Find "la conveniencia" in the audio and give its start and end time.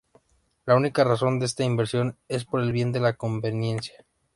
3.01-4.03